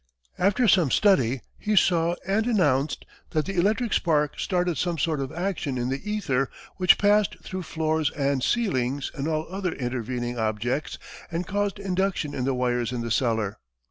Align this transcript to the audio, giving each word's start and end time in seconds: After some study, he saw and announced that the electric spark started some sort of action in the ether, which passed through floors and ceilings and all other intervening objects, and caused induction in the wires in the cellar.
After 0.39 0.67
some 0.67 0.89
study, 0.89 1.41
he 1.59 1.75
saw 1.75 2.15
and 2.25 2.47
announced 2.47 3.05
that 3.29 3.45
the 3.45 3.55
electric 3.55 3.93
spark 3.93 4.39
started 4.39 4.79
some 4.79 4.97
sort 4.97 5.19
of 5.19 5.31
action 5.31 5.77
in 5.77 5.89
the 5.89 6.01
ether, 6.03 6.49
which 6.77 6.97
passed 6.97 7.35
through 7.43 7.61
floors 7.61 8.09
and 8.09 8.41
ceilings 8.41 9.11
and 9.13 9.27
all 9.27 9.45
other 9.51 9.73
intervening 9.73 10.39
objects, 10.39 10.97
and 11.31 11.45
caused 11.45 11.77
induction 11.77 12.33
in 12.33 12.45
the 12.45 12.55
wires 12.55 12.91
in 12.91 13.01
the 13.01 13.11
cellar. 13.11 13.59